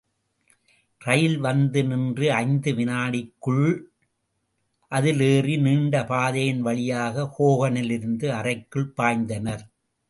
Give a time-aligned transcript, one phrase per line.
[1.01, 3.89] ரயில் வந்து நின்று ஐந்து வினாடிகளுக்குள் அவர்கள்
[4.91, 9.63] அதில் ஏறி நீண்ட பாதையின் வழியாக ஹோகனிருந்த அறைக்குள் பாய்ந்தனர்.